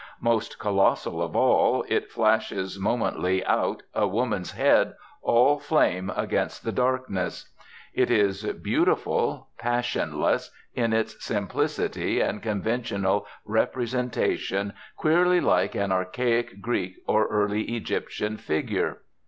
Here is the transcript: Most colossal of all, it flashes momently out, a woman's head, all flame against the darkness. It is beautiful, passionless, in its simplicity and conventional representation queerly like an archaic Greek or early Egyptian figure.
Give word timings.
Most 0.21 0.57
colossal 0.57 1.21
of 1.21 1.35
all, 1.35 1.85
it 1.87 2.09
flashes 2.09 2.79
momently 2.79 3.45
out, 3.45 3.83
a 3.93 4.07
woman's 4.07 4.53
head, 4.53 4.95
all 5.21 5.59
flame 5.59 6.11
against 6.15 6.63
the 6.63 6.71
darkness. 6.71 7.51
It 7.93 8.09
is 8.09 8.41
beautiful, 8.43 9.49
passionless, 9.59 10.49
in 10.73 10.91
its 10.91 11.23
simplicity 11.23 12.19
and 12.19 12.41
conventional 12.41 13.27
representation 13.45 14.73
queerly 14.97 15.39
like 15.39 15.75
an 15.75 15.91
archaic 15.91 16.61
Greek 16.61 16.95
or 17.05 17.27
early 17.27 17.61
Egyptian 17.75 18.37
figure. 18.37 19.01